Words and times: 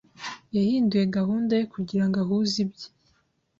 Yahinduye 0.55 1.03
gahunda 1.17 1.51
ye 1.59 1.63
kugirango 1.73 2.17
ahuze 2.23 2.55
ibye. 2.65 2.87